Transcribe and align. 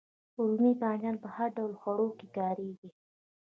رومی 0.37 0.71
بانجان 0.81 1.15
په 1.23 1.27
هر 1.35 1.49
ډول 1.57 1.71
خوړو 1.81 2.07
کې 2.17 2.27
کاریږي 2.37 2.89